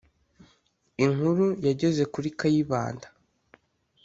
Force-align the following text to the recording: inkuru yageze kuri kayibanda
inkuru 1.05 1.45
yageze 1.67 2.03
kuri 2.13 2.29
kayibanda 2.39 3.07